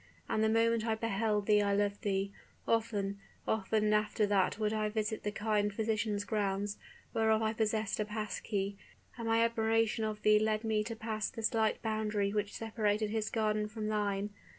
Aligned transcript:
And 0.27 0.43
the 0.43 0.49
moment 0.49 0.83
I 0.83 0.95
beheld 0.95 1.47
I 1.47 1.73
loved 1.75 2.01
thee. 2.01 2.31
Often 2.67 3.19
often 3.47 3.93
after 3.93 4.25
that 4.25 4.57
would 4.57 4.73
I 4.73 4.89
visit 4.89 5.21
the 5.21 5.31
kind 5.31 5.71
physician's 5.71 6.23
grounds, 6.25 6.79
whereof 7.13 7.43
I 7.43 7.53
possessed 7.53 7.99
a 7.99 8.05
pass 8.05 8.39
key; 8.39 8.77
and 9.15 9.27
my 9.27 9.43
admiration 9.43 10.03
of 10.03 10.23
thee 10.23 10.39
led 10.39 10.63
me 10.63 10.83
to 10.85 10.95
pass 10.95 11.29
the 11.29 11.43
slight 11.43 11.83
boundary 11.83 12.33
which 12.33 12.55
separated 12.55 13.11
his 13.11 13.29
garden 13.29 13.67
from 13.67 13.89
thine. 13.89 14.31